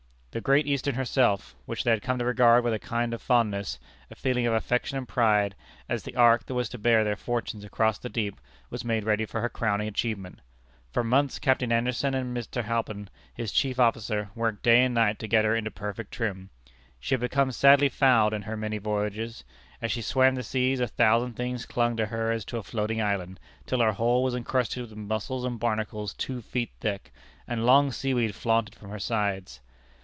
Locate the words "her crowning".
9.41-9.89